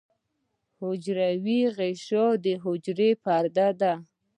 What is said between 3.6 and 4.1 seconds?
ده